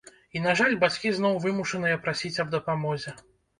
[0.35, 3.17] І, на жаль, бацькі зноў вымушаныя прасіць аб дапамозе.